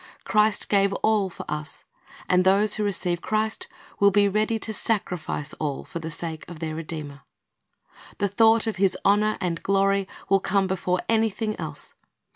[0.23, 1.83] Christ gave all for \'..,, us,
[2.27, 3.67] and those who receive Christ
[3.99, 7.21] will be ready to sacrifice all for the sake of their Redeemer.
[8.17, 11.93] The thought of His honor and glory will come before anything else.